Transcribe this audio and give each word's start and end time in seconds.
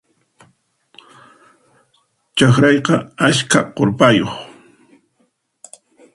Chakrayqa 2.37 2.95
askha 3.27 3.59
k'urpayuq. 3.75 4.33